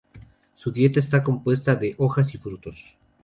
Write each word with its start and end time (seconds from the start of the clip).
Su 0.55 0.71
dieta 0.71 0.99
está 0.99 1.21
compuesta 1.21 1.75
de 1.75 1.93
hojas 1.99 2.33
y 2.33 2.39
frutos. 2.39 2.95